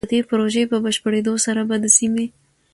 [0.05, 2.25] د دې پروژې په بشپړېدو سره به د سيمې